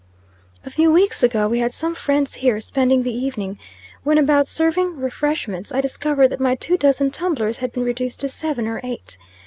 [0.65, 3.59] "A few weeks ago we had some friends here, spending the evening.
[4.01, 8.27] When about serving refreshments, I discovered that my two dozen tumblers had been reduced to
[8.27, 9.19] seven or eight.